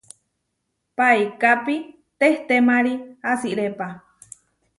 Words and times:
Paikápi 0.97 1.75
tehtémari 2.19 2.93
asirépa. 3.31 3.87